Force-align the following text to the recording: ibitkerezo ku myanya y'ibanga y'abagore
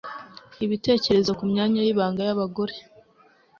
ibitkerezo 0.63 1.31
ku 1.39 1.43
myanya 1.51 1.79
y'ibanga 1.83 2.21
y'abagore 2.27 2.75